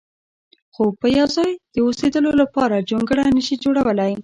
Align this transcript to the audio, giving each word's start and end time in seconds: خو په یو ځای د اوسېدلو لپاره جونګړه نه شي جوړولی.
خو 0.73 0.83
په 0.99 1.07
یو 1.17 1.27
ځای 1.35 1.51
د 1.73 1.75
اوسېدلو 1.85 2.31
لپاره 2.41 2.85
جونګړه 2.89 3.23
نه 3.35 3.41
شي 3.47 3.55
جوړولی. 3.63 4.11